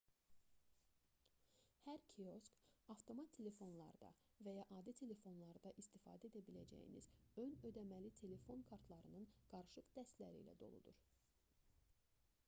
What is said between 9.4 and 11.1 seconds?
qarışıq dəstləri ilə doludur